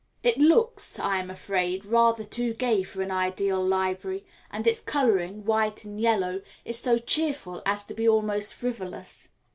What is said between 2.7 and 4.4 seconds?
for an ideal library;